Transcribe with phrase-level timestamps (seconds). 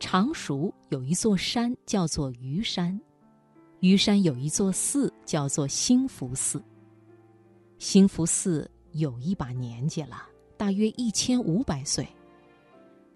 [0.00, 2.98] 常熟有一座山叫做虞山，
[3.80, 6.60] 虞山有一座寺叫做兴福寺。
[7.78, 10.26] 兴福寺有一把年纪了，
[10.56, 12.08] 大约一千五百岁。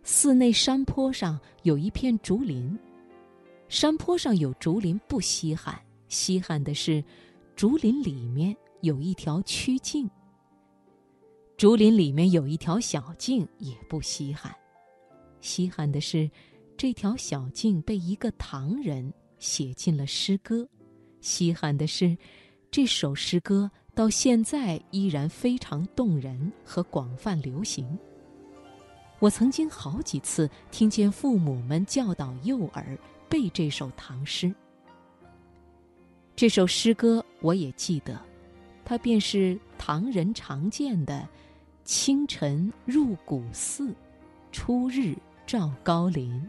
[0.02, 2.78] 寺内山坡上有一片竹林，
[3.68, 7.02] 山坡上有竹林不稀罕，稀罕的是，
[7.56, 10.08] 竹林里面有一条曲径。
[11.56, 14.54] 竹林里面有一条小径也不稀罕，
[15.40, 16.30] 稀罕的是，
[16.76, 20.68] 这条小径被一个唐人写进了诗歌，
[21.20, 22.16] 稀罕的是，
[22.70, 27.98] 这首诗歌到现在依然非常动人和广泛流行。
[29.20, 34.52] 我曾经好几次听见父母们教导幼儿背这首唐诗。
[36.36, 38.20] 这首诗歌我也记得，
[38.84, 41.26] 它便是唐人常见的
[41.84, 43.94] “清晨入古寺，
[44.50, 46.44] 初日照高林，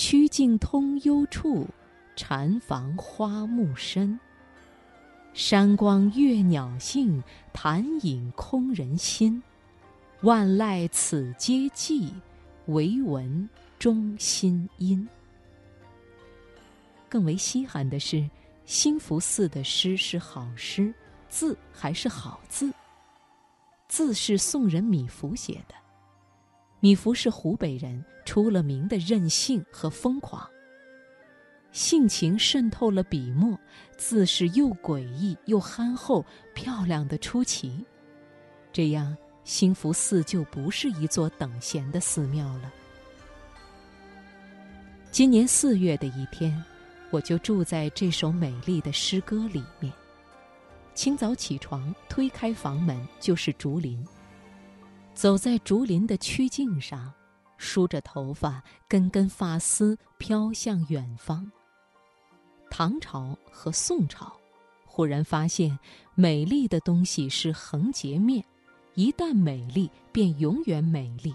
[0.00, 1.66] 曲径通幽处，
[2.14, 4.16] 禅房花木深。
[5.34, 7.20] 山光悦鸟性，
[7.52, 9.42] 潭影空人心。”
[10.22, 12.12] 万籁此皆寂，
[12.66, 15.06] 惟闻中心音。
[17.08, 18.24] 更为稀罕的是，
[18.66, 20.94] 兴福寺的诗是好诗，
[21.28, 22.72] 字还是好字。
[23.88, 25.74] 字是宋人米芾写的。
[26.80, 30.48] 米芾是湖北人，出了名的任性和疯狂。
[31.72, 33.58] 性情渗透了笔墨，
[33.96, 37.84] 字是又诡异又憨厚，漂亮的出奇。
[38.72, 39.16] 这样。
[39.44, 42.70] 兴福寺就不是一座等闲的寺庙了。
[45.10, 46.62] 今年四月的一天，
[47.08, 49.90] 我就住在这首美丽的诗歌里面。
[50.92, 54.06] 清早起床，推开房门就是竹林。
[55.18, 57.12] 走在竹林的曲径上，
[57.56, 61.50] 梳着头发，根根发丝飘向远方。
[62.70, 64.32] 唐朝和宋朝，
[64.86, 65.76] 忽然发现，
[66.14, 68.44] 美丽的东西是横截面。
[68.94, 71.34] 一旦美丽，便永远美丽。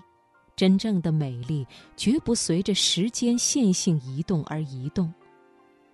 [0.55, 1.67] 真正的美丽，
[1.97, 5.13] 绝不随着时间线性移动而移动。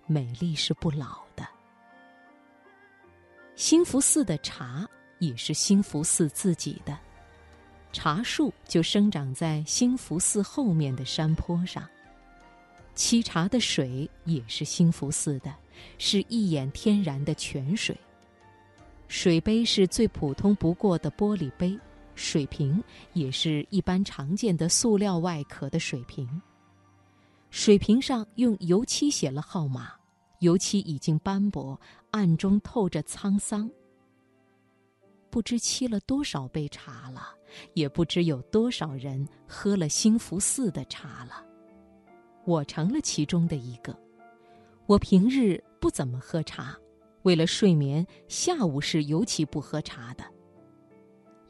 [0.06, 1.44] 美丽是不老的。
[3.56, 6.96] 兴福寺的茶也是兴福寺自己的，
[7.92, 11.88] 茶树就生长在兴福寺后面的山坡上。
[12.94, 15.54] 沏茶的水也是兴福寺的，
[15.96, 17.96] 是一眼天然的泉水。
[19.08, 21.78] 水杯是最普通不过的玻璃杯，
[22.14, 26.28] 水瓶也是一般常见的塑料外壳的水瓶。
[27.50, 29.92] 水瓶上用油漆写了号码，
[30.40, 31.80] 油漆已经斑驳，
[32.12, 33.68] 暗中透着沧桑。
[35.30, 37.34] 不知沏了多少杯茶了，
[37.74, 41.44] 也不知有多少人喝了兴福寺的茶了。
[42.44, 43.96] 我成了其中的一个。
[44.86, 46.76] 我平日不怎么喝茶。
[47.22, 50.24] 为了睡眠，下午是尤其不喝茶的。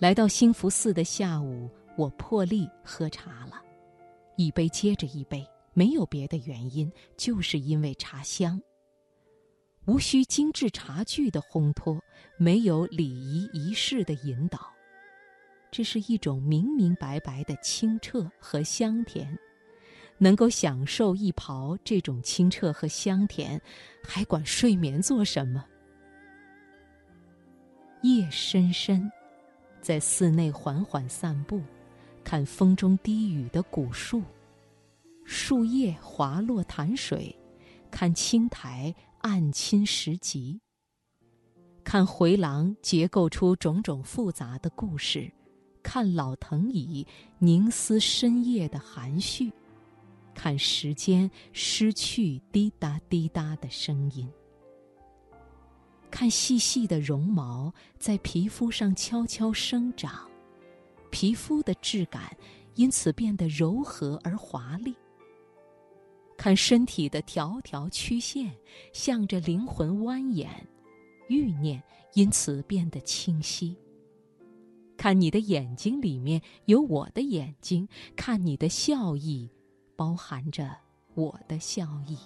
[0.00, 3.62] 来到兴福寺的下午，我破例喝茶了，
[4.36, 8.60] 一杯接着一杯，没有别的原因，就是因为茶香。
[9.86, 12.02] 无需精致茶具的烘托，
[12.36, 14.58] 没有礼仪仪式的引导，
[15.70, 19.38] 这是一种明明白白的清澈和香甜。
[20.22, 23.58] 能够享受一泡这种清澈和香甜，
[24.04, 25.64] 还管睡眠做什么？
[28.02, 29.10] 夜深深，
[29.80, 31.62] 在寺内缓缓散步，
[32.22, 34.22] 看风中低语的古树，
[35.24, 37.34] 树叶滑落潭水，
[37.90, 40.60] 看青苔暗侵石级，
[41.82, 45.32] 看回廊结构出种种复杂的故事，
[45.82, 47.06] 看老藤椅
[47.38, 49.52] 凝思深夜的含蓄。
[50.32, 54.26] 看时间失去滴答滴答的声音，
[56.10, 60.26] 看细细的绒毛在皮肤上悄悄生长，
[61.10, 62.34] 皮肤的质感
[62.74, 64.94] 因此变得柔和而华丽。
[66.38, 68.56] 看身体的条条曲线
[68.94, 70.48] 向着灵魂蜿蜒，
[71.28, 71.82] 欲念
[72.14, 73.76] 因此变得清晰。
[75.00, 79.48] 看你的眼睛里面有我的眼睛，看你的笑意。
[79.96, 80.76] 包含着
[81.14, 82.18] 我的笑意，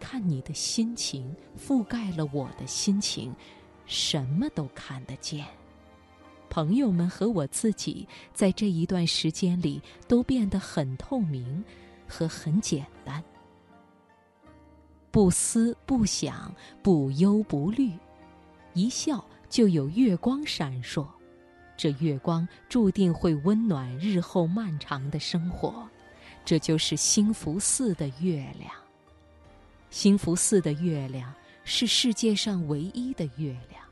[0.00, 3.32] 看你的心情覆盖了我的心情，
[3.86, 5.46] 什么都看得见。
[6.50, 11.64] 朋友们和我自己在这一段时间里都变得很透明
[12.08, 13.22] 和很简单，
[15.12, 17.92] 不思不想，不忧不虑，
[18.74, 21.06] 一笑就有月光闪烁，
[21.76, 25.88] 这月光注定会温暖日后漫长的生活。
[26.44, 28.70] 这就是兴福寺的月亮。
[29.90, 31.32] 兴福寺的月亮
[31.64, 33.82] 是世界上唯一的月亮，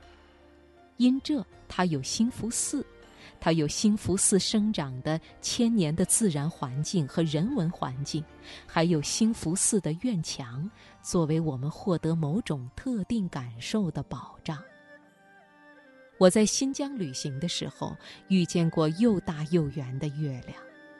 [0.98, 2.84] 因这它有兴福寺，
[3.40, 8.22] 它有兴福寺生长的千年的自然环境和人文环境，
[8.66, 10.70] 还有兴福寺的院墙，
[11.02, 14.62] 作为我们获得某种特定感受的保障。
[16.24, 17.94] 我在新疆旅行的时候，
[18.28, 20.56] 遇见过又大又圆的月亮，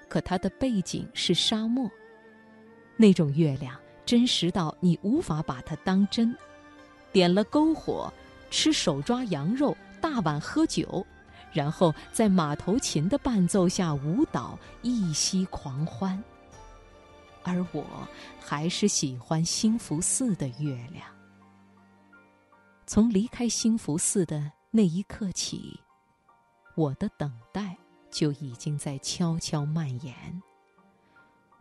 [0.07, 1.91] 可它的背景是沙漠。
[2.95, 3.75] 那种月亮
[4.05, 6.37] 真实到你无法把它当真。
[7.11, 8.13] 点了篝火，
[8.51, 11.07] 吃手抓羊肉，大碗喝酒，
[11.55, 16.23] 然后在马头琴的伴奏下舞蹈，一夕狂欢。
[17.43, 17.87] 而我
[18.39, 21.07] 还是喜欢兴福寺的月亮。
[22.87, 24.53] 从离开兴福寺的。
[24.77, 25.79] 那一刻起，
[26.75, 27.79] 我的等待
[28.11, 30.13] 就已经在悄悄蔓延。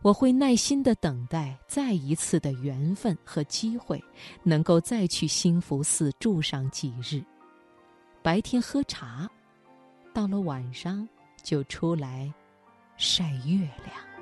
[0.02, 4.02] 我会耐心的等待再一次的缘分和机会，
[4.42, 7.24] 能够再去兴福寺住上几日。
[8.20, 9.30] 白天喝茶，
[10.12, 11.08] 到了晚上
[11.40, 12.34] 就出来
[12.96, 14.13] 晒月亮。